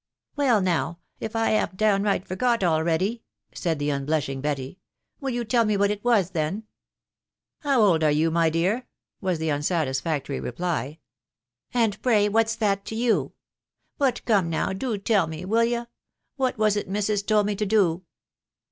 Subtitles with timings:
[0.35, 3.21] "Well now, if I hav'n't downright forgot already!"
[3.53, 4.79] said the unblushing Betty."
[5.21, 6.63] Will you tell me what it was then
[7.59, 8.87] ?""How old are you, my dear?"
[9.21, 10.83] was the uasatisfactory reply.
[10.85, 10.97] w
[11.85, 13.13] And pray what's that to you?••.
[13.99, 15.85] But come now, do tell me, will y',
[16.35, 18.03] what was it missus told me to do